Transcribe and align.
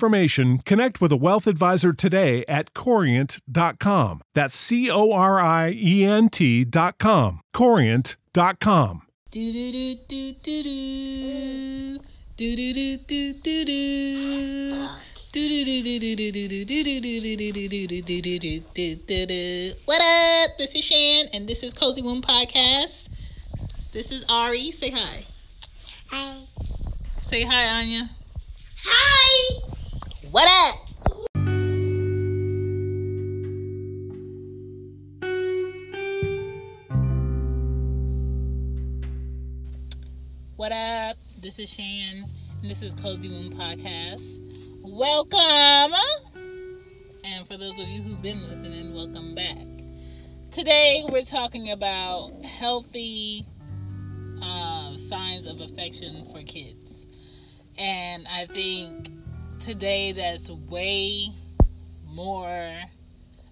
information, 0.00 0.60
connect 0.60 1.02
with 1.02 1.12
a 1.12 1.16
wealth 1.16 1.46
advisor 1.46 1.92
today 1.92 2.42
at 2.48 2.72
corient.com. 2.72 4.22
That's 4.32 4.54
C 4.54 4.90
O 4.90 5.12
R 5.12 5.38
I 5.38 5.72
E 5.76 6.04
N 6.04 6.30
T.com. 6.30 7.40
Corient.com. 7.52 9.02
What 19.84 20.00
up? 20.00 20.56
This 20.56 20.74
is 20.74 20.82
Shan, 20.82 21.26
and 21.34 21.46
this 21.46 21.62
is 21.62 21.74
Cozy 21.74 22.00
Womb 22.00 22.22
Podcast. 22.22 23.08
This 23.92 24.10
is 24.10 24.24
Ari. 24.30 24.70
Say 24.72 24.90
hi. 24.92 25.26
Hi. 26.08 26.38
Say 27.20 27.42
hi, 27.42 27.80
Anya. 27.82 28.08
Hi. 28.86 29.76
What 30.32 30.46
up? 30.46 30.76
What 40.54 40.70
up? 40.70 41.16
This 41.42 41.58
is 41.58 41.68
Shan, 41.68 42.26
and 42.62 42.70
this 42.70 42.80
is 42.80 42.94
Cozy 42.94 43.28
Womb 43.28 43.52
Podcast. 43.54 44.22
Welcome! 44.82 45.98
And 47.24 47.44
for 47.48 47.56
those 47.56 47.80
of 47.80 47.88
you 47.88 48.00
who've 48.00 48.22
been 48.22 48.48
listening, 48.48 48.94
welcome 48.94 49.34
back. 49.34 49.66
Today 50.52 51.04
we're 51.08 51.22
talking 51.22 51.72
about 51.72 52.44
healthy 52.44 53.44
uh, 54.40 54.96
signs 54.96 55.46
of 55.46 55.60
affection 55.60 56.24
for 56.30 56.40
kids. 56.44 57.08
And 57.76 58.28
I 58.28 58.46
think 58.46 59.10
today 59.60 60.12
that's 60.12 60.50
way 60.50 61.28
more 62.06 62.80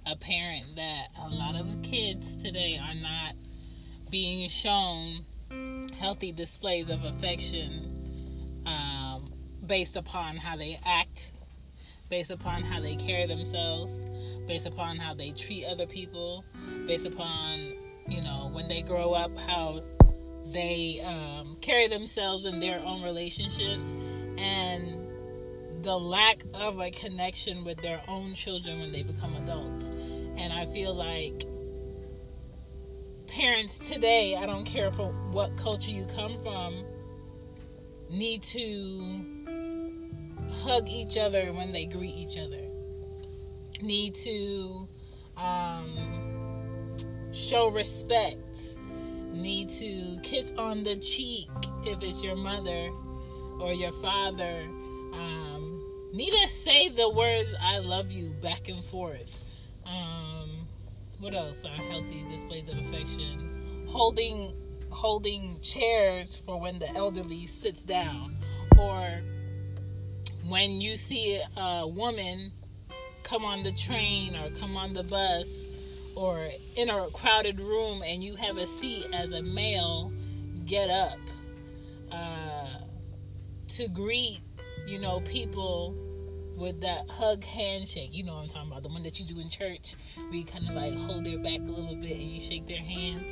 apparent 0.07 0.75
that 0.77 1.09
a 1.21 1.29
lot 1.29 1.55
of 1.55 1.83
kids 1.83 2.35
today 2.43 2.81
are 2.83 2.95
not 2.95 3.35
being 4.11 4.49
shown 4.49 5.25
healthy 5.99 6.33
displays 6.33 6.89
of 6.89 7.05
affection 7.05 8.63
um, 8.65 9.31
based 9.67 9.97
upon 9.97 10.37
how 10.37 10.57
they 10.57 10.81
act, 10.87 11.33
based 12.09 12.31
upon 12.31 12.63
how 12.63 12.81
they 12.81 12.97
carry 12.97 13.27
themselves, 13.27 14.03
based 14.47 14.67
upon 14.67 14.97
how 14.97 15.13
they 15.13 15.33
treat 15.33 15.67
other 15.67 15.87
people, 15.87 16.43
based 16.87 17.05
upon, 17.05 17.75
you 18.09 18.23
know, 18.23 18.49
when 18.53 18.67
they 18.67 18.81
grow 18.81 19.13
up, 19.13 19.37
how 19.41 19.83
they 20.47 21.03
um, 21.05 21.59
carry 21.61 21.87
themselves 21.87 22.47
in 22.47 22.61
their 22.61 22.81
own 22.81 23.03
relationships, 23.03 23.95
and 24.39 25.08
the 25.83 25.99
lack 25.99 26.43
of 26.55 26.81
a 26.81 26.91
connection 26.91 27.65
with 27.65 27.79
their 27.79 28.01
own 28.09 28.35
children 28.35 28.81
when 28.81 28.93
they 28.93 29.03
become 29.03 29.35
adults. 29.37 29.91
And 30.37 30.53
I 30.53 30.67
feel 30.67 30.95
like 30.95 31.45
parents 33.29 33.79
today, 33.79 34.37
I 34.39 34.47
don't 34.47 34.65
care 34.65 34.91
for 34.91 35.13
what 35.31 35.57
culture 35.57 35.91
you 35.91 36.07
come 36.07 36.43
from, 36.43 36.85
need 38.11 38.43
to 38.43 39.25
hug 40.63 40.89
each 40.89 41.17
other 41.17 41.53
when 41.53 41.73
they 41.73 41.87
greet 41.87 42.15
each 42.15 42.39
other. 42.39 42.67
Need 43.81 44.15
to 44.17 44.89
um, 45.37 46.97
show 47.33 47.71
respect. 47.71 48.77
Need 49.31 49.69
to 49.71 50.19
kiss 50.23 50.53
on 50.57 50.83
the 50.83 50.97
cheek 50.97 51.49
if 51.85 52.03
it's 52.03 52.25
your 52.25 52.37
mother 52.37 52.91
or 53.61 53.73
your 53.73 53.93
father. 53.93 54.63
Um, 55.13 55.68
need 56.13 56.31
to 56.31 56.49
say 56.49 56.89
the 56.89 57.09
words 57.09 57.55
"I 57.61 57.79
love 57.79 58.11
you" 58.11 58.35
back 58.43 58.69
and 58.69 58.85
forth. 58.85 59.45
Um, 59.87 60.67
what 61.19 61.35
else 61.35 61.65
are 61.65 61.69
healthy 61.69 62.25
displays 62.29 62.69
of 62.69 62.79
affection? 62.79 63.87
Holding 63.89 64.55
holding 64.91 65.61
chairs 65.61 66.37
for 66.45 66.61
when 66.61 66.79
the 66.79 66.89
elderly 66.95 67.47
sits 67.47 67.83
down 67.83 68.37
or 68.79 69.21
when 70.47 70.81
you 70.81 70.97
see 70.97 71.41
a 71.57 71.87
woman 71.87 72.53
come 73.23 73.45
on 73.45 73.63
the 73.63 73.73
train 73.73 74.35
or 74.35 74.51
come 74.59 74.77
on 74.77 74.95
the 74.95 75.03
bus 75.03 75.65
or 76.15 76.49
in 76.77 76.89
a 76.89 77.09
crowded 77.11 77.61
room 77.61 78.03
and 78.03 78.25
you 78.25 78.35
have 78.35 78.57
a 78.57 78.67
seat 78.67 79.07
as 79.13 79.33
a 79.33 79.43
male 79.43 80.11
get 80.65 80.89
up 80.89 81.19
uh, 82.11 82.79
to 83.67 83.89
greet 83.89 84.41
you 84.87 84.99
know 84.99 85.21
people 85.21 85.95
with 86.59 86.81
that 86.81 87.09
hug 87.09 87.45
handshake. 87.45 88.11
You 88.13 88.25
know 88.25 88.35
what 88.35 88.43
I'm 88.43 88.49
talking 88.49 88.71
about. 88.71 88.83
The 88.83 88.89
one 88.89 89.03
that 89.05 89.19
you 89.19 89.25
do 89.25 89.41
in 89.41 89.49
church 89.49 89.95
where 90.17 90.35
you 90.35 90.45
kind 90.45 90.69
of 90.69 90.75
like 90.75 90.95
hold 90.95 91.25
their 91.25 91.39
back 91.39 91.61
a 91.61 91.71
little 91.71 91.97
bit 91.97 92.13
and 92.13 92.31
you 92.31 92.41
shake 92.41 92.67
their 92.67 92.83
hand. 92.83 93.25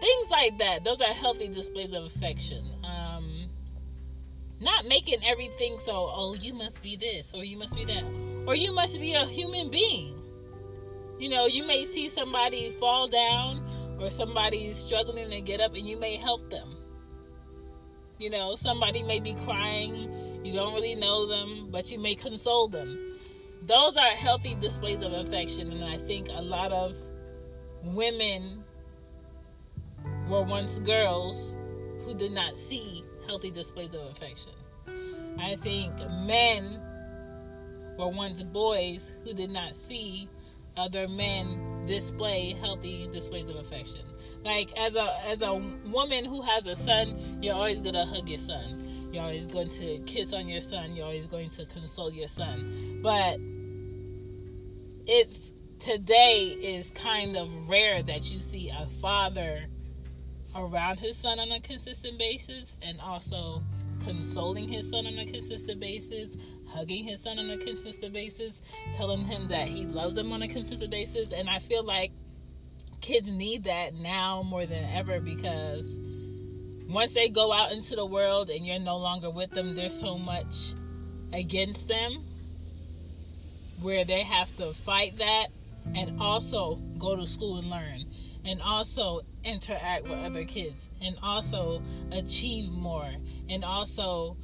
Things 0.00 0.30
like 0.30 0.58
that. 0.58 0.84
Those 0.84 1.00
are 1.00 1.12
healthy 1.14 1.48
displays 1.48 1.92
of 1.92 2.04
affection. 2.04 2.64
Um, 2.84 3.48
not 4.60 4.86
making 4.86 5.20
everything 5.24 5.78
so, 5.78 5.92
oh, 5.94 6.36
you 6.40 6.54
must 6.54 6.82
be 6.82 6.96
this 6.96 7.32
or 7.34 7.44
you 7.44 7.56
must 7.56 7.74
be 7.74 7.84
that 7.86 8.04
or 8.46 8.54
you 8.54 8.74
must 8.74 9.00
be 9.00 9.14
a 9.14 9.24
human 9.24 9.70
being. 9.70 10.18
You 11.18 11.28
know, 11.28 11.46
you 11.46 11.66
may 11.66 11.84
see 11.84 12.08
somebody 12.08 12.70
fall 12.72 13.08
down 13.08 13.64
or 14.00 14.10
somebody 14.10 14.72
struggling 14.74 15.30
to 15.30 15.40
get 15.40 15.60
up 15.60 15.74
and 15.74 15.86
you 15.86 15.98
may 15.98 16.16
help 16.16 16.50
them. 16.50 16.76
You 18.18 18.30
know, 18.30 18.56
somebody 18.56 19.02
may 19.02 19.20
be 19.20 19.34
crying 19.34 20.12
you 20.44 20.52
don't 20.52 20.74
really 20.74 20.94
know 20.94 21.26
them, 21.26 21.68
but 21.70 21.90
you 21.90 21.98
may 21.98 22.14
console 22.14 22.68
them. 22.68 23.18
Those 23.66 23.96
are 23.96 24.10
healthy 24.10 24.56
displays 24.56 25.02
of 25.02 25.12
affection, 25.12 25.70
and 25.70 25.84
I 25.84 25.96
think 25.96 26.28
a 26.30 26.42
lot 26.42 26.72
of 26.72 26.96
women 27.84 28.64
were 30.28 30.42
once 30.42 30.78
girls 30.80 31.56
who 32.04 32.14
did 32.14 32.32
not 32.32 32.56
see 32.56 33.04
healthy 33.26 33.50
displays 33.50 33.94
of 33.94 34.02
affection. 34.02 34.52
I 35.38 35.56
think 35.56 35.96
men 36.26 36.80
were 37.98 38.08
once 38.08 38.42
boys 38.42 39.10
who 39.24 39.34
did 39.34 39.50
not 39.50 39.74
see 39.74 40.28
other 40.76 41.06
men 41.06 41.84
display 41.86 42.54
healthy 42.60 43.08
displays 43.12 43.48
of 43.48 43.56
affection. 43.56 44.02
Like 44.44 44.76
as 44.78 44.94
a 44.94 45.08
as 45.26 45.42
a 45.42 45.54
woman 45.86 46.24
who 46.24 46.42
has 46.42 46.66
a 46.66 46.74
son, 46.74 47.38
you're 47.40 47.54
always 47.54 47.80
gonna 47.80 48.06
hug 48.06 48.28
your 48.28 48.38
son. 48.38 48.91
You're 49.12 49.24
always 49.24 49.46
going 49.46 49.68
to 49.70 49.98
kiss 50.06 50.32
on 50.32 50.48
your 50.48 50.62
son. 50.62 50.96
You're 50.96 51.04
always 51.04 51.26
going 51.26 51.50
to 51.50 51.66
console 51.66 52.10
your 52.10 52.28
son. 52.28 53.00
But 53.02 53.38
it's 55.06 55.52
today 55.78 56.56
is 56.62 56.90
kind 56.90 57.36
of 57.36 57.68
rare 57.68 58.02
that 58.02 58.30
you 58.32 58.38
see 58.38 58.70
a 58.70 58.86
father 59.00 59.66
around 60.54 60.98
his 60.98 61.16
son 61.16 61.38
on 61.38 61.52
a 61.52 61.60
consistent 61.60 62.18
basis 62.18 62.78
and 62.82 63.00
also 63.00 63.62
consoling 64.02 64.68
his 64.68 64.88
son 64.90 65.06
on 65.06 65.18
a 65.18 65.26
consistent 65.26 65.78
basis, 65.78 66.36
hugging 66.68 67.04
his 67.04 67.20
son 67.22 67.38
on 67.38 67.50
a 67.50 67.58
consistent 67.58 68.12
basis, 68.12 68.62
telling 68.94 69.24
him 69.24 69.48
that 69.48 69.68
he 69.68 69.84
loves 69.84 70.16
him 70.16 70.32
on 70.32 70.40
a 70.40 70.48
consistent 70.48 70.90
basis. 70.90 71.32
And 71.32 71.50
I 71.50 71.58
feel 71.58 71.84
like 71.84 72.12
kids 73.00 73.28
need 73.28 73.64
that 73.64 73.94
now 73.94 74.42
more 74.42 74.64
than 74.64 74.84
ever 74.94 75.20
because 75.20 75.98
once 76.92 77.14
they 77.14 77.28
go 77.28 77.52
out 77.52 77.72
into 77.72 77.96
the 77.96 78.04
world 78.04 78.50
and 78.50 78.66
you're 78.66 78.78
no 78.78 78.96
longer 78.96 79.30
with 79.30 79.50
them, 79.50 79.74
there's 79.74 79.98
so 79.98 80.18
much 80.18 80.74
against 81.32 81.88
them 81.88 82.24
where 83.80 84.04
they 84.04 84.22
have 84.22 84.54
to 84.56 84.72
fight 84.72 85.16
that 85.18 85.48
and 85.94 86.20
also 86.20 86.76
go 86.98 87.16
to 87.16 87.26
school 87.26 87.58
and 87.58 87.68
learn 87.70 88.04
and 88.44 88.60
also 88.62 89.20
interact 89.44 90.04
with 90.04 90.18
other 90.18 90.44
kids 90.44 90.90
and 91.00 91.16
also 91.22 91.82
achieve 92.12 92.70
more 92.70 93.10
and 93.48 93.64
also 93.64 94.36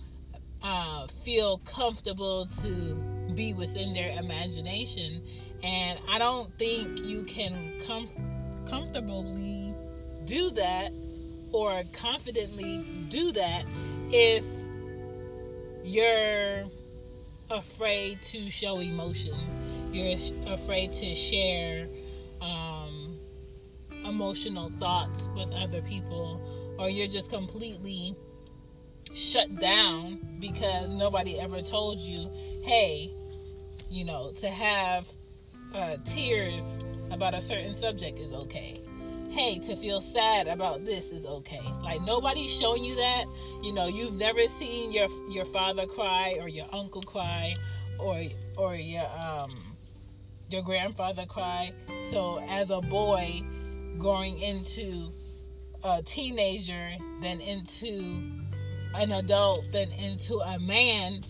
uh, 0.63 1.07
feel 1.25 1.59
comfortable 1.59 2.47
to 2.47 2.95
be 3.35 3.53
within 3.55 3.93
their 3.93 4.11
imagination. 4.19 5.23
And 5.63 5.99
i 6.09 6.19
don't 6.19 6.57
think 6.59 7.01
you 7.01 7.25
can 7.25 7.81
com- 7.87 8.65
comfortably 8.67 9.75
do 10.25 10.51
that 10.53 10.93
or 11.53 11.83
confidently 11.93 12.79
do 13.09 13.33
that 13.33 13.65
if 14.11 14.45
you're 15.83 16.65
afraid 17.51 18.21
to 18.23 18.51
show 18.51 18.79
emotion 18.79 19.35
you're 19.93 20.17
afraid 20.47 20.93
to 20.93 21.15
share 21.15 21.89
um, 22.41 23.19
emotional 24.05 24.71
thoughts 24.71 25.29
with 25.35 25.51
other 25.53 25.81
people, 25.83 26.41
or 26.79 26.89
you're 26.89 27.09
just 27.09 27.31
completely 27.31 28.15
shut 29.15 29.59
down 29.59 30.19
because 30.41 30.91
nobody 30.91 31.39
ever 31.41 31.63
told 31.63 31.99
you, 31.99 32.31
hey, 32.63 33.11
you 33.91 34.05
know, 34.05 34.33
to 34.33 34.49
have 34.49 35.09
uh, 35.75 35.95
tears 36.05 36.79
about 37.11 37.35
a 37.35 37.41
certain 37.41 37.75
subject 37.75 38.19
is 38.19 38.33
okay. 38.33 38.81
Hey, 39.31 39.59
to 39.61 39.77
feel 39.77 40.01
sad 40.01 40.49
about 40.49 40.85
this 40.85 41.11
is 41.11 41.27
okay. 41.27 41.61
Like 41.83 42.01
nobody's 42.03 42.51
showing 42.51 42.83
you 42.83 42.97
that. 42.97 43.27
You 43.63 43.73
know, 43.73 43.87
you've 43.87 44.15
never 44.15 44.47
seen 44.47 44.91
your 44.91 45.09
your 45.31 45.45
father 45.45 45.87
cry 45.87 46.35
or 46.41 46.49
your 46.49 46.67
uncle 46.73 47.03
cry 47.03 47.55
or 47.99 48.23
or 48.57 48.75
your 48.75 49.07
um 49.23 49.51
your 50.49 50.63
grandfather 50.63 51.27
cry. 51.27 51.73
So 52.05 52.41
as 52.49 52.71
a 52.71 52.81
boy, 52.81 53.43
growing 53.99 54.41
into 54.41 55.13
a 55.85 56.03
teenager, 56.03 56.93
then 57.21 57.41
into 57.41 58.33
an 58.95 59.13
adult, 59.13 59.65
then 59.73 59.91
into 59.93 60.39
a 60.39 60.59
man, 60.59 61.21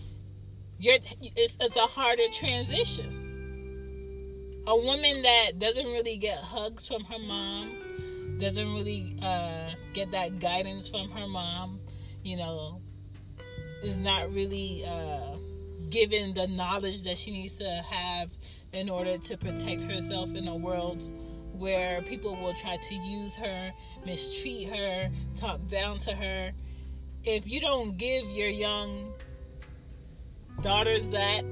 you're 0.79 0.99
it's, 1.21 1.57
it's 1.61 1.77
a 1.77 1.81
harder 1.81 2.29
transition. 2.33 3.25
A 4.67 4.77
woman 4.77 5.23
that 5.23 5.59
doesn't 5.59 5.87
really 5.87 6.19
get 6.19 6.39
hugs 6.39 6.87
from 6.87 7.03
her 7.05 7.19
mom, 7.19 7.78
doesn't 8.39 8.75
really 8.75 9.17
uh, 9.23 9.71
get 9.93 10.11
that 10.13 10.39
guidance 10.39 10.89
from 10.89 11.11
her 11.11 11.27
mom, 11.27 11.81
you 12.23 12.37
know, 12.37 12.81
is 13.83 13.99
not 13.99 14.33
really 14.33 14.85
uh, 14.87 15.37
given 15.91 16.35
the 16.35 16.47
knowledge 16.47 17.03
that 17.05 17.19
she 17.19 17.31
needs 17.31 17.57
to 17.59 17.69
have 17.91 18.31
in 18.73 18.89
order 18.89 19.19
to 19.19 19.37
protect 19.37 19.83
herself 19.83 20.35
in 20.35 20.47
a 20.49 20.57
world 20.57 21.09
where 21.53 22.03
people 22.03 22.37
will 22.37 22.55
try 22.55 22.77
to 22.77 22.95
use 22.95 23.35
her, 23.35 23.73
mistreat 24.05 24.69
her, 24.69 25.11
talk 25.35 25.67
down 25.69 25.99
to 25.99 26.13
her. 26.13 26.53
If 27.25 27.49
you 27.49 27.61
don't 27.61 27.97
give 27.97 28.27
your 28.27 28.49
young 28.49 29.13
daughters 30.61 31.09
that 31.09 31.45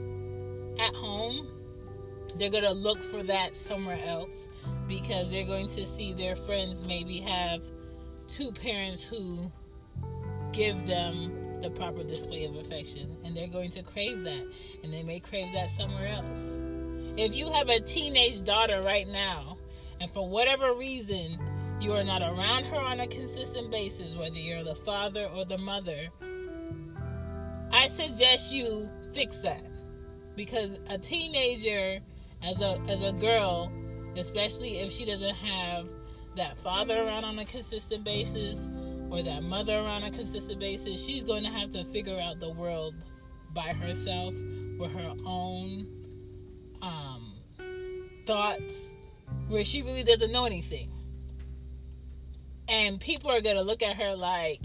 at 0.78 0.94
home, 0.94 1.55
they're 2.38 2.50
going 2.50 2.64
to 2.64 2.72
look 2.72 3.02
for 3.02 3.22
that 3.22 3.56
somewhere 3.56 3.98
else 4.04 4.48
because 4.88 5.30
they're 5.30 5.46
going 5.46 5.68
to 5.68 5.86
see 5.86 6.12
their 6.12 6.36
friends 6.36 6.84
maybe 6.84 7.20
have 7.20 7.62
two 8.28 8.52
parents 8.52 9.02
who 9.02 9.50
give 10.52 10.86
them 10.86 11.60
the 11.60 11.70
proper 11.70 12.02
display 12.02 12.44
of 12.44 12.54
affection 12.56 13.16
and 13.24 13.36
they're 13.36 13.48
going 13.48 13.70
to 13.70 13.82
crave 13.82 14.22
that 14.24 14.46
and 14.82 14.92
they 14.92 15.02
may 15.02 15.20
crave 15.20 15.52
that 15.52 15.70
somewhere 15.70 16.08
else. 16.08 16.58
If 17.16 17.34
you 17.34 17.50
have 17.50 17.68
a 17.68 17.80
teenage 17.80 18.44
daughter 18.44 18.82
right 18.82 19.08
now 19.08 19.56
and 20.00 20.10
for 20.10 20.28
whatever 20.28 20.74
reason 20.74 21.38
you 21.80 21.92
are 21.92 22.04
not 22.04 22.22
around 22.22 22.64
her 22.64 22.76
on 22.76 23.00
a 23.00 23.06
consistent 23.06 23.70
basis, 23.70 24.14
whether 24.14 24.38
you're 24.38 24.64
the 24.64 24.74
father 24.74 25.26
or 25.26 25.44
the 25.44 25.58
mother, 25.58 26.08
I 27.72 27.88
suggest 27.88 28.52
you 28.52 28.90
fix 29.12 29.40
that. 29.40 29.66
Because 30.36 30.78
a 30.90 30.98
teenager 30.98 32.00
as 32.42 32.60
a 32.60 32.80
as 32.88 33.02
a 33.02 33.12
girl, 33.12 33.72
especially 34.16 34.78
if 34.78 34.92
she 34.92 35.04
doesn't 35.04 35.34
have 35.36 35.88
that 36.36 36.58
father 36.58 37.02
around 37.02 37.24
on 37.24 37.38
a 37.38 37.44
consistent 37.44 38.04
basis 38.04 38.68
or 39.10 39.22
that 39.22 39.42
mother 39.42 39.74
around 39.74 40.02
on 40.02 40.04
a 40.04 40.10
consistent 40.10 40.60
basis, 40.60 41.04
she's 41.04 41.24
going 41.24 41.42
to 41.44 41.50
have 41.50 41.70
to 41.70 41.84
figure 41.84 42.18
out 42.20 42.38
the 42.40 42.50
world 42.50 42.94
by 43.54 43.72
herself 43.72 44.34
with 44.78 44.92
her 44.92 45.14
own 45.24 45.86
um, 46.82 47.34
thoughts 48.26 48.74
where 49.48 49.64
she 49.64 49.82
really 49.82 50.04
doesn't 50.04 50.30
know 50.30 50.44
anything. 50.44 50.90
And 52.68 53.00
people 53.00 53.30
are 53.30 53.40
gonna 53.40 53.62
look 53.62 53.82
at 53.82 54.00
her 54.02 54.14
like, 54.14 54.62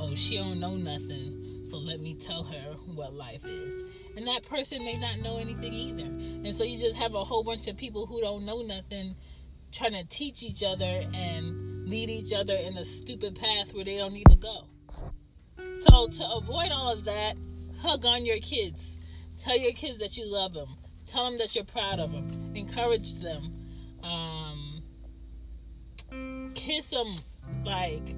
oh, 0.00 0.14
she 0.14 0.40
don't 0.40 0.60
know 0.60 0.76
nothing. 0.76 1.47
So 1.68 1.76
let 1.76 2.00
me 2.00 2.14
tell 2.14 2.44
her 2.44 2.76
what 2.94 3.14
life 3.14 3.44
is. 3.44 3.84
And 4.16 4.26
that 4.26 4.48
person 4.48 4.84
may 4.84 4.96
not 4.96 5.18
know 5.18 5.38
anything 5.38 5.72
either. 5.72 6.04
And 6.04 6.54
so 6.54 6.64
you 6.64 6.78
just 6.78 6.96
have 6.96 7.14
a 7.14 7.24
whole 7.24 7.44
bunch 7.44 7.68
of 7.68 7.76
people 7.76 8.06
who 8.06 8.20
don't 8.20 8.44
know 8.44 8.62
nothing 8.62 9.16
trying 9.70 9.92
to 9.92 10.04
teach 10.08 10.42
each 10.42 10.62
other 10.62 11.02
and 11.14 11.86
lead 11.86 12.08
each 12.08 12.32
other 12.32 12.54
in 12.54 12.76
a 12.78 12.84
stupid 12.84 13.38
path 13.38 13.74
where 13.74 13.84
they 13.84 13.96
don't 13.96 14.12
need 14.12 14.26
to 14.30 14.36
go. 14.36 14.64
So 15.80 16.08
to 16.08 16.30
avoid 16.30 16.72
all 16.72 16.92
of 16.92 17.04
that, 17.04 17.36
hug 17.82 18.04
on 18.06 18.24
your 18.24 18.38
kids. 18.38 18.96
Tell 19.42 19.56
your 19.56 19.72
kids 19.72 20.00
that 20.00 20.16
you 20.16 20.30
love 20.30 20.54
them. 20.54 20.68
Tell 21.06 21.24
them 21.24 21.38
that 21.38 21.54
you're 21.54 21.64
proud 21.64 22.00
of 22.00 22.12
them. 22.12 22.52
Encourage 22.54 23.14
them 23.14 23.58
um, 24.02 24.82
kiss 26.54 26.90
them, 26.90 27.14
like 27.64 28.14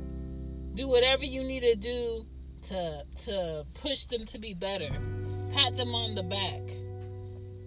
do 0.75 0.87
whatever 0.87 1.25
you 1.25 1.43
need 1.43 1.61
to 1.61 1.75
do 1.75 2.25
to 2.69 3.05
to 3.25 3.67
push 3.75 4.07
them 4.07 4.25
to 4.26 4.38
be 4.38 4.55
better. 4.55 4.90
Pat 5.52 5.76
them 5.76 5.95
on 5.95 6.14
the 6.14 6.23
back. 6.23 6.62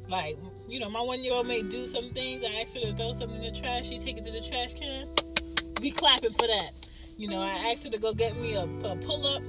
Like, 0.10 0.38
you 0.68 0.80
know, 0.80 0.90
my 0.90 1.02
one 1.02 1.24
year 1.24 1.34
old 1.34 1.48
may 1.48 1.62
do 1.62 1.88
some 1.88 2.12
things. 2.12 2.44
I 2.44 2.62
ask 2.62 2.74
her 2.76 2.82
to 2.82 2.96
throw 2.96 3.14
something 3.14 3.44
in 3.44 3.54
the 3.54 3.60
trash. 3.60 3.90
She 3.90 4.00
take 4.00 4.18
it 4.18 4.24
to 4.26 4.32
the 4.32 4.42
trash 4.42 4.74
can. 4.74 5.10
We 5.82 5.92
clapping 5.92 6.34
for 6.34 6.48
that. 6.48 6.72
You 7.18 7.30
know, 7.30 7.42
I 7.42 7.72
asked 7.72 7.84
her 7.86 7.90
to 7.90 8.00
go 8.00 8.14
get 8.14 8.36
me 8.36 8.54
a, 8.54 8.64
a 8.64 8.96
pull 8.98 9.28
up. 9.28 9.44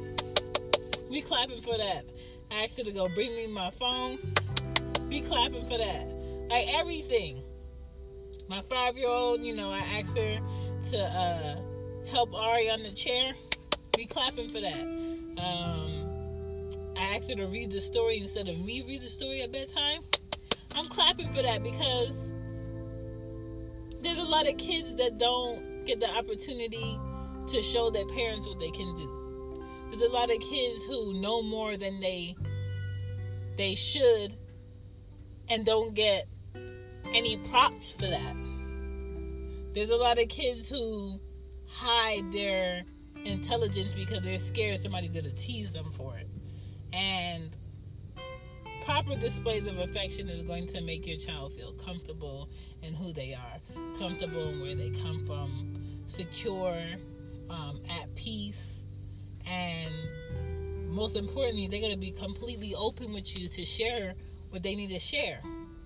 We 1.10 1.22
clapping 1.22 1.60
for 1.60 1.76
that. 1.76 2.04
I 2.50 2.64
asked 2.64 2.78
her 2.78 2.84
to 2.84 2.92
go 2.92 3.08
bring 3.08 3.34
me 3.34 3.46
my 3.48 3.70
phone. 3.70 4.18
We 5.08 5.20
clapping 5.20 5.64
for 5.64 5.78
that. 5.78 6.06
Like 6.48 6.68
everything 6.74 7.42
my 8.48 8.62
five 8.68 8.96
year 8.96 9.08
old, 9.08 9.40
you 9.40 9.54
know, 9.54 9.70
I 9.70 9.78
asked 9.78 10.18
her 10.18 10.38
to 10.90 10.98
uh, 10.98 11.56
help 12.10 12.34
Ari 12.34 12.70
on 12.70 12.82
the 12.82 12.92
chair. 12.92 13.32
Be 13.96 14.06
clapping 14.06 14.48
for 14.48 14.60
that. 14.60 15.13
Um, 15.38 16.94
I 16.96 17.16
asked 17.16 17.28
her 17.30 17.36
to 17.36 17.46
read 17.46 17.70
the 17.70 17.80
story 17.80 18.18
instead 18.18 18.48
of 18.48 18.58
me 18.58 18.84
read 18.86 19.02
the 19.02 19.08
story 19.08 19.42
at 19.42 19.52
bedtime. 19.52 20.02
I'm 20.74 20.84
clapping 20.86 21.32
for 21.32 21.42
that 21.42 21.62
because 21.62 22.32
there's 24.02 24.18
a 24.18 24.22
lot 24.22 24.48
of 24.48 24.56
kids 24.58 24.94
that 24.96 25.18
don't 25.18 25.84
get 25.86 26.00
the 26.00 26.10
opportunity 26.10 26.98
to 27.48 27.62
show 27.62 27.90
their 27.90 28.06
parents 28.06 28.46
what 28.46 28.58
they 28.58 28.70
can 28.70 28.94
do. 28.94 29.62
There's 29.88 30.02
a 30.02 30.08
lot 30.08 30.30
of 30.30 30.40
kids 30.40 30.84
who 30.84 31.20
know 31.20 31.42
more 31.42 31.76
than 31.76 32.00
they 32.00 32.34
they 33.56 33.74
should 33.74 34.36
and 35.48 35.64
don't 35.64 35.94
get 35.94 36.24
any 37.12 37.36
props 37.36 37.92
for 37.92 38.06
that. 38.06 38.36
There's 39.74 39.90
a 39.90 39.96
lot 39.96 40.18
of 40.18 40.28
kids 40.28 40.68
who 40.68 41.20
hide 41.66 42.32
their 42.32 42.84
intelligence 43.24 43.94
because 43.94 44.20
they're 44.22 44.38
scared 44.38 44.78
somebody's 44.78 45.10
going 45.10 45.24
to 45.24 45.34
tease 45.34 45.72
them 45.72 45.90
for 45.92 46.16
it. 46.16 46.28
And 46.92 47.56
proper 48.84 49.16
displays 49.16 49.66
of 49.66 49.78
affection 49.78 50.28
is 50.28 50.42
going 50.42 50.66
to 50.68 50.80
make 50.82 51.06
your 51.06 51.16
child 51.16 51.52
feel 51.52 51.72
comfortable 51.72 52.48
in 52.82 52.94
who 52.94 53.12
they 53.12 53.34
are, 53.34 53.58
comfortable 53.98 54.48
in 54.50 54.60
where 54.60 54.74
they 54.74 54.90
come 54.90 55.24
from, 55.26 56.02
secure, 56.06 56.84
um, 57.50 57.80
at 57.88 58.14
peace, 58.14 58.82
and 59.46 59.92
most 60.88 61.16
importantly, 61.16 61.66
they're 61.66 61.80
going 61.80 61.92
to 61.92 61.98
be 61.98 62.12
completely 62.12 62.74
open 62.74 63.12
with 63.12 63.38
you 63.38 63.48
to 63.48 63.64
share 63.64 64.14
what 64.50 64.62
they 64.62 64.74
need 64.74 64.90
to 64.90 65.00
share. 65.00 65.40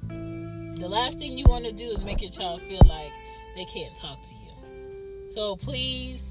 The 0.09 0.89
last 0.89 1.19
thing 1.19 1.37
you 1.39 1.45
want 1.49 1.65
to 1.65 1.73
do 1.73 1.85
is 1.85 2.05
make 2.05 2.21
your 2.21 2.31
child 2.31 2.63
feel 2.63 2.83
like 2.87 3.11
they 3.57 3.65
can't 3.65 3.97
talk 3.97 4.23
to 4.23 4.35
you. 4.35 5.29
So 5.29 5.57
please 5.57 6.23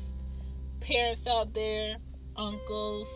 parents 0.87 1.27
out 1.27 1.53
there, 1.53 1.97
uncles, 2.37 3.07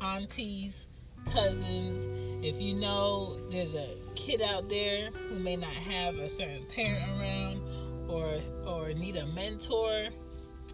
aunties, 0.00 0.86
cousins, 1.32 2.06
if 2.44 2.60
you 2.60 2.74
know 2.74 3.40
there's 3.50 3.74
a 3.74 3.96
kid 4.14 4.40
out 4.40 4.68
there 4.68 5.10
who 5.28 5.38
may 5.40 5.56
not 5.56 5.72
have 5.72 6.14
a 6.14 6.28
certain 6.28 6.64
parent 6.66 7.02
around 7.20 7.62
or 8.08 8.38
or 8.64 8.92
need 8.94 9.16
a 9.16 9.26
mentor, 9.26 10.06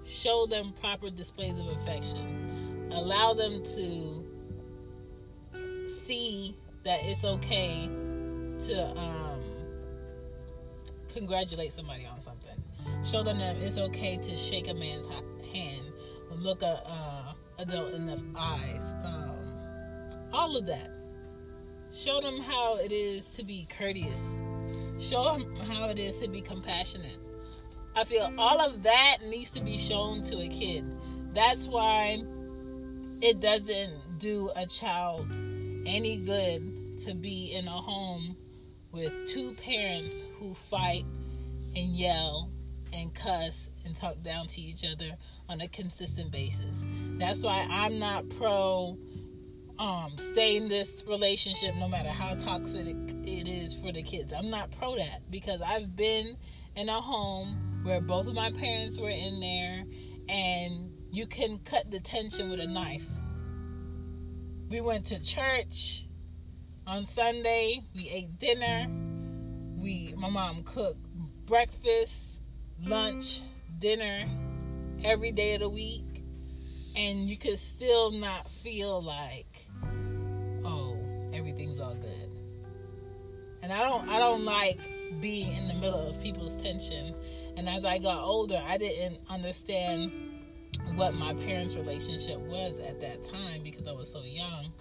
show 0.04 0.44
them 0.46 0.74
proper 0.78 1.08
displays 1.08 1.58
of 1.58 1.68
affection. 1.68 2.88
Allow 2.92 3.32
them 3.32 3.62
to 3.64 4.22
see 5.86 6.54
that 6.84 7.00
it's 7.04 7.24
okay 7.24 7.88
to 8.66 8.90
um, 8.98 9.40
congratulate 11.08 11.72
somebody 11.72 12.04
on 12.04 12.20
something. 12.20 12.50
Show 13.04 13.22
them 13.22 13.38
that 13.38 13.56
it's 13.56 13.78
okay 13.78 14.18
to 14.18 14.36
shake 14.36 14.68
a 14.68 14.74
man's 14.74 15.06
hand, 15.06 15.91
look 16.42 16.62
a 16.62 16.82
uh, 16.84 17.32
adult 17.58 17.92
the 17.92 18.22
eyes, 18.36 18.94
um, 19.04 20.28
all 20.32 20.56
of 20.56 20.66
that. 20.66 20.90
Show 21.94 22.20
them 22.20 22.40
how 22.40 22.76
it 22.78 22.90
is 22.90 23.30
to 23.32 23.44
be 23.44 23.66
courteous. 23.70 24.40
Show 24.98 25.24
them 25.24 25.56
how 25.56 25.88
it 25.88 25.98
is 25.98 26.16
to 26.16 26.28
be 26.28 26.40
compassionate. 26.40 27.18
I 27.94 28.04
feel 28.04 28.32
all 28.38 28.60
of 28.60 28.82
that 28.82 29.18
needs 29.28 29.50
to 29.52 29.62
be 29.62 29.76
shown 29.76 30.22
to 30.22 30.38
a 30.40 30.48
kid. 30.48 30.84
That's 31.34 31.68
why 31.68 32.24
it 33.20 33.40
doesn't 33.40 34.18
do 34.18 34.50
a 34.56 34.66
child 34.66 35.28
any 35.86 36.18
good 36.18 36.98
to 37.00 37.14
be 37.14 37.54
in 37.54 37.68
a 37.68 37.70
home 37.70 38.36
with 38.90 39.28
two 39.28 39.54
parents 39.54 40.24
who 40.38 40.54
fight 40.54 41.04
and 41.76 41.90
yell 41.90 42.50
and 42.92 43.14
cuss 43.14 43.70
and 43.84 43.96
talk 43.96 44.22
down 44.22 44.46
to 44.48 44.60
each 44.60 44.84
other 44.84 45.16
on 45.48 45.60
a 45.60 45.68
consistent 45.68 46.30
basis. 46.30 46.84
That's 47.18 47.42
why 47.42 47.66
I'm 47.70 47.98
not 47.98 48.28
pro 48.30 48.98
um, 49.78 50.12
stay 50.16 50.56
in 50.56 50.68
this 50.68 51.02
relationship 51.08 51.74
no 51.76 51.88
matter 51.88 52.10
how 52.10 52.34
toxic 52.34 52.96
it 53.24 53.48
is 53.48 53.74
for 53.74 53.90
the 53.90 54.02
kids. 54.02 54.32
I'm 54.32 54.50
not 54.50 54.70
pro 54.70 54.96
that 54.96 55.30
because 55.30 55.60
I've 55.60 55.96
been 55.96 56.36
in 56.76 56.88
a 56.88 57.00
home 57.00 57.80
where 57.82 58.00
both 58.00 58.26
of 58.26 58.34
my 58.34 58.52
parents 58.52 58.98
were 58.98 59.10
in 59.10 59.40
there 59.40 59.84
and 60.28 60.92
you 61.10 61.26
can 61.26 61.58
cut 61.58 61.90
the 61.90 62.00
tension 62.00 62.50
with 62.50 62.60
a 62.60 62.66
knife. 62.66 63.06
We 64.68 64.80
went 64.80 65.06
to 65.06 65.20
church 65.20 66.06
on 66.86 67.04
Sunday. 67.04 67.80
We 67.94 68.08
ate 68.08 68.38
dinner. 68.38 68.86
We 69.76 70.14
my 70.16 70.30
mom 70.30 70.62
cooked 70.62 71.06
breakfast, 71.44 72.31
lunch, 72.84 73.40
dinner 73.78 74.26
every 75.04 75.32
day 75.32 75.54
of 75.54 75.60
the 75.60 75.68
week 75.68 76.12
and 76.96 77.28
you 77.28 77.36
could 77.36 77.58
still 77.58 78.10
not 78.10 78.48
feel 78.50 79.00
like 79.02 79.66
oh, 80.64 80.96
everything's 81.32 81.80
all 81.80 81.94
good. 81.94 82.28
And 83.62 83.72
I 83.72 83.80
don't 83.80 84.08
I 84.08 84.18
don't 84.18 84.44
like 84.44 84.80
being 85.20 85.52
in 85.52 85.68
the 85.68 85.74
middle 85.74 86.08
of 86.08 86.20
people's 86.22 86.56
tension. 86.56 87.14
And 87.56 87.68
as 87.68 87.84
I 87.84 87.98
got 87.98 88.22
older, 88.22 88.60
I 88.64 88.76
didn't 88.78 89.20
understand 89.28 90.10
what 90.94 91.14
my 91.14 91.34
parents' 91.34 91.74
relationship 91.74 92.38
was 92.38 92.78
at 92.80 93.00
that 93.00 93.24
time 93.30 93.62
because 93.62 93.86
I 93.86 93.92
was 93.92 94.10
so 94.10 94.22
young. 94.22 94.72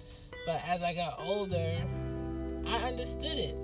But 0.46 0.62
as 0.67 0.81
I 0.81 0.93
got 0.93 1.20
older, 1.20 1.84
I 2.65 2.77
understood 2.88 3.38
it. 3.38 3.55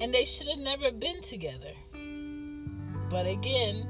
And 0.00 0.14
they 0.14 0.24
should 0.24 0.46
have 0.48 0.60
never 0.60 0.90
been 0.90 1.20
together. 1.20 1.72
But 3.10 3.26
again, 3.26 3.86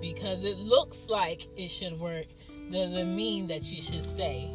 because 0.00 0.44
it 0.44 0.58
looks 0.58 1.08
like 1.08 1.48
it 1.56 1.68
should 1.68 1.98
work 1.98 2.26
doesn't 2.70 3.14
mean 3.14 3.48
that 3.48 3.70
you 3.70 3.82
should 3.82 4.02
stay. 4.02 4.50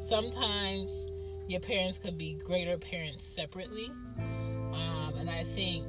Sometimes 0.00 1.08
your 1.48 1.60
parents 1.60 1.98
could 1.98 2.16
be 2.16 2.34
greater 2.34 2.78
parents 2.78 3.24
separately. 3.24 3.90
Um, 4.18 5.14
and 5.18 5.28
I 5.28 5.44
think 5.44 5.86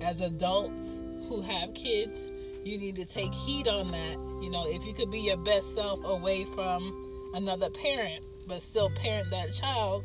as 0.00 0.20
adults 0.20 1.00
who 1.28 1.42
have 1.42 1.74
kids, 1.74 2.30
you 2.64 2.78
need 2.78 2.96
to 2.96 3.04
take 3.04 3.32
heed 3.32 3.68
on 3.68 3.90
that. 3.90 4.18
You 4.42 4.50
know, 4.50 4.64
if 4.66 4.86
you 4.86 4.94
could 4.94 5.10
be 5.10 5.20
your 5.20 5.36
best 5.36 5.74
self 5.74 6.00
away 6.04 6.44
from 6.44 7.32
another 7.34 7.70
parent, 7.70 8.24
but 8.46 8.62
still 8.62 8.90
parent 8.90 9.30
that 9.30 9.52
child, 9.52 10.04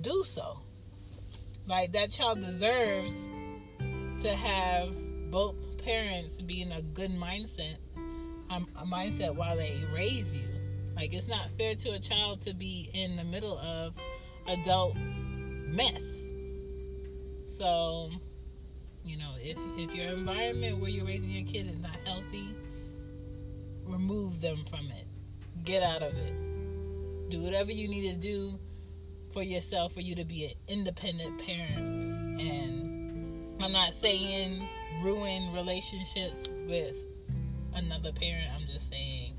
do 0.00 0.22
so. 0.24 0.58
Like 1.66 1.92
that 1.92 2.10
child 2.10 2.40
deserves 2.40 3.28
to 4.20 4.34
have 4.34 4.94
both 5.30 5.73
parents 5.84 6.40
be 6.40 6.62
in 6.62 6.72
a 6.72 6.82
good 6.82 7.10
mindset, 7.10 7.76
um, 8.50 8.66
a 8.76 8.86
mindset 8.86 9.34
while 9.34 9.56
they 9.56 9.80
raise 9.92 10.34
you. 10.34 10.48
Like 10.96 11.12
it's 11.12 11.28
not 11.28 11.50
fair 11.58 11.74
to 11.74 11.90
a 11.92 11.98
child 11.98 12.40
to 12.42 12.54
be 12.54 12.90
in 12.94 13.16
the 13.16 13.24
middle 13.24 13.58
of 13.58 13.96
adult 14.46 14.96
mess. 14.96 16.02
So, 17.46 18.10
you 19.04 19.18
know, 19.18 19.32
if 19.38 19.58
if 19.76 19.94
your 19.94 20.06
environment 20.06 20.78
where 20.78 20.90
you're 20.90 21.06
raising 21.06 21.30
your 21.30 21.46
kid 21.46 21.66
is 21.66 21.78
not 21.78 21.96
healthy, 22.06 22.48
remove 23.84 24.40
them 24.40 24.64
from 24.70 24.86
it. 24.86 25.06
Get 25.64 25.82
out 25.82 26.02
of 26.02 26.16
it. 26.16 27.30
Do 27.30 27.42
whatever 27.42 27.72
you 27.72 27.88
need 27.88 28.12
to 28.12 28.18
do 28.18 28.58
for 29.32 29.42
yourself 29.42 29.92
for 29.92 30.00
you 30.00 30.14
to 30.14 30.24
be 30.24 30.44
an 30.44 30.52
independent 30.68 31.44
parent. 31.44 32.40
And 32.40 33.62
I'm 33.62 33.72
not 33.72 33.94
saying 33.94 34.68
ruin 35.02 35.52
relationships 35.52 36.48
with 36.68 36.96
another 37.74 38.12
parent. 38.12 38.50
I'm 38.54 38.66
just 38.66 38.90
saying 38.90 39.34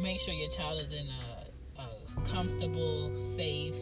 make 0.00 0.20
sure 0.20 0.34
your 0.34 0.50
child 0.50 0.80
is 0.80 0.92
in 0.92 1.08
a, 1.08 1.82
a 1.82 2.20
comfortable, 2.24 3.10
safe, 3.36 3.76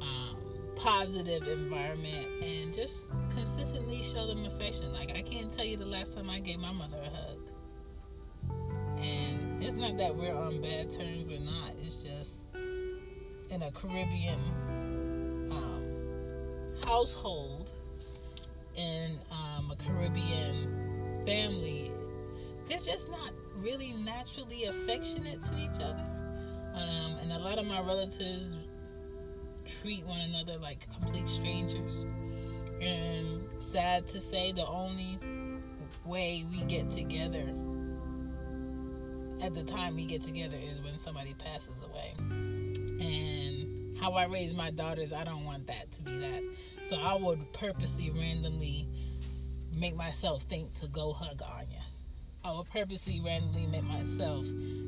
um, 0.00 0.36
positive 0.76 1.46
environment 1.48 2.26
and 2.42 2.74
just 2.74 3.08
consistently 3.30 4.02
show 4.02 4.26
them 4.26 4.44
affection. 4.44 4.92
Like, 4.92 5.10
I 5.12 5.22
can't 5.22 5.52
tell 5.52 5.64
you 5.64 5.76
the 5.76 5.86
last 5.86 6.14
time 6.14 6.28
I 6.28 6.40
gave 6.40 6.58
my 6.58 6.72
mother 6.72 6.98
a 6.98 7.10
hug. 7.10 7.38
And 8.98 9.62
it's 9.62 9.74
not 9.74 9.96
that 9.98 10.14
we're 10.14 10.34
on 10.34 10.60
bad 10.60 10.90
terms 10.90 11.32
or 11.32 11.40
not, 11.40 11.74
it's 11.82 12.02
just 12.02 12.36
in 13.50 13.62
a 13.62 13.70
Caribbean 13.72 14.38
um, 15.50 15.84
household, 16.86 17.72
in 18.74 19.18
um, 19.30 19.70
a 19.70 19.76
Caribbean 19.76 21.22
family, 21.24 21.90
they're 22.66 22.78
just 22.78 23.10
not 23.10 23.32
really 23.56 23.94
naturally 24.04 24.64
affectionate 24.64 25.42
to 25.44 25.54
each 25.54 25.80
other. 25.82 26.06
Um, 26.74 27.16
and 27.20 27.32
a 27.32 27.38
lot 27.38 27.58
of 27.58 27.66
my 27.66 27.80
relatives 27.80 28.56
treat 29.66 30.04
one 30.06 30.20
another 30.20 30.58
like 30.58 30.88
complete 30.90 31.28
strangers. 31.28 32.06
And 32.80 33.44
sad 33.60 34.06
to 34.08 34.20
say, 34.20 34.52
the 34.52 34.66
only 34.66 35.18
way 36.04 36.44
we 36.50 36.64
get 36.64 36.90
together 36.90 37.44
at 39.42 39.54
the 39.54 39.62
time 39.64 39.96
we 39.96 40.06
get 40.06 40.22
together 40.22 40.56
is 40.56 40.80
when 40.82 40.96
somebody 40.98 41.34
passes 41.34 41.82
away. 41.82 42.14
And 42.18 43.51
how 44.02 44.14
I 44.14 44.26
raise 44.26 44.52
my 44.52 44.72
daughters, 44.72 45.12
I 45.12 45.22
don't 45.22 45.44
want 45.44 45.68
that 45.68 45.92
to 45.92 46.02
be 46.02 46.18
that. 46.18 46.42
So 46.82 46.96
I 46.96 47.14
would 47.14 47.52
purposely 47.52 48.10
randomly 48.10 48.88
make 49.72 49.94
myself 49.94 50.42
think 50.42 50.74
to 50.74 50.88
go 50.88 51.12
hug 51.12 51.40
Anya. 51.40 51.82
I 52.44 52.50
would 52.50 52.68
purposely 52.68 53.22
randomly 53.24 53.66
make 53.66 53.84
myself 53.84 54.44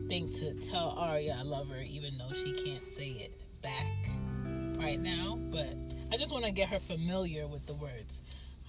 think 0.08 0.34
to 0.34 0.54
tell 0.54 0.96
Aria 0.98 1.36
I 1.38 1.42
love 1.42 1.68
her, 1.68 1.80
even 1.80 2.18
though 2.18 2.32
she 2.32 2.52
can't 2.64 2.84
say 2.84 3.10
it 3.10 3.40
back 3.62 3.86
right 4.76 4.98
now. 4.98 5.38
But 5.40 5.76
I 6.12 6.16
just 6.16 6.32
want 6.32 6.44
to 6.46 6.50
get 6.50 6.68
her 6.70 6.80
familiar 6.80 7.46
with 7.46 7.66
the 7.66 7.74
words. 7.74 8.20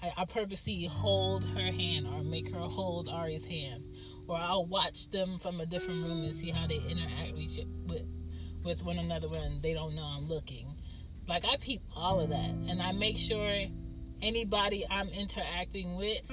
I, 0.03 0.11
I 0.15 0.25
purposely 0.25 0.85
hold 0.85 1.43
her 1.43 1.71
hand 1.71 2.05
or 2.05 2.21
make 2.21 2.53
her 2.53 2.59
hold 2.59 3.09
Ari's 3.09 3.45
hand, 3.45 3.83
or 4.27 4.37
I'll 4.37 4.67
watch 4.67 5.09
them 5.09 5.39
from 5.39 5.59
a 5.59 5.65
different 5.65 6.03
room 6.03 6.23
and 6.23 6.35
see 6.35 6.51
how 6.51 6.67
they 6.67 6.77
interact 6.87 7.33
with 7.87 8.05
with 8.65 8.83
one 8.83 8.97
another 8.97 9.29
when 9.29 9.61
they 9.61 9.73
don't 9.73 9.95
know 9.95 10.03
I'm 10.03 10.27
looking. 10.27 10.75
Like 11.27 11.45
I 11.45 11.55
peep 11.57 11.81
all 11.95 12.19
of 12.19 12.29
that, 12.29 12.49
and 12.67 12.81
I 12.81 12.91
make 12.91 13.17
sure 13.17 13.65
anybody 14.21 14.83
I'm 14.89 15.07
interacting 15.09 15.95
with 15.95 16.29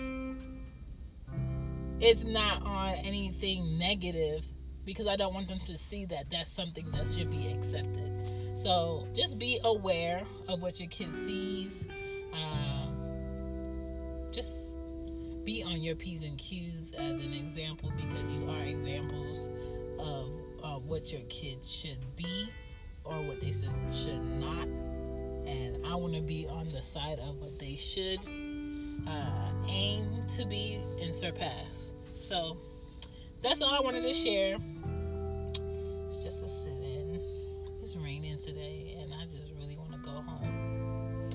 it's 2.03 2.25
not 2.25 2.63
on 2.63 2.95
anything 3.05 3.79
negative 3.79 4.45
because 4.85 5.07
I 5.07 5.15
don't 5.15 5.33
want 5.33 5.47
them 5.47 5.61
to 5.67 5.77
see 5.77 6.05
that 6.07 6.31
that's 6.31 6.51
something 6.51 6.91
that 6.91 7.07
should 7.09 7.31
be 7.31 7.47
accepted. 7.47 8.11
So 8.55 9.07
just 9.15 9.39
be 9.39 9.61
aware 9.63 10.23
of 10.49 10.61
what 10.63 10.81
your 10.81 10.89
kid 10.89 11.15
sees. 11.25 11.87
Um, 12.33 12.97
just 14.33 14.75
be 15.45 15.63
on 15.63 15.81
your 15.81 15.95
P's 15.95 16.23
and 16.23 16.37
Q's 16.39 16.91
as 16.93 17.25
an 17.25 17.33
example 17.33 17.93
because 17.97 18.29
you 18.29 18.51
are 18.51 18.63
examples 18.63 19.49
of 20.01 20.29
of 20.83 20.89
what 20.89 21.13
your 21.13 21.23
kids 21.23 21.71
should 21.71 21.99
be 22.17 22.49
or 23.05 23.21
what 23.23 23.41
they 23.41 23.53
should, 23.53 23.71
should 23.93 24.23
not. 24.23 24.67
And 25.47 25.85
I 25.87 25.95
want 25.97 26.15
to 26.15 26.21
be 26.21 26.47
on 26.49 26.69
the 26.69 26.83
side 26.83 27.19
of 27.21 27.41
what 27.41 27.59
they 27.59 27.75
should 27.75 28.21
uh, 29.09 29.49
aim 29.69 30.25
to 30.37 30.47
be 30.47 30.81
and 31.01 31.15
surpass. 31.15 31.93
So 32.19 32.57
that's 33.43 33.61
all 33.61 33.75
I 33.75 33.81
wanted 33.81 34.03
to 34.03 34.15
share. 34.15 34.57
It's 36.07 36.23
just 36.23 36.45
a 36.45 36.49
sit 36.49 36.73
in. 36.73 37.21
It's 37.83 37.97
raining 37.97 38.39
today, 38.39 38.97
and 39.01 39.13
I 39.13 39.25
just 39.25 39.53
really 39.59 39.77
want 39.77 39.93
to 39.93 39.99
go 39.99 40.11
home. 40.11 41.29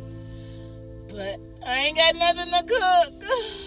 But 1.10 1.40
I 1.68 1.76
ain't 1.78 1.98
got 1.98 2.16
nothing 2.16 2.52
to 2.52 2.64
cook. 2.74 3.24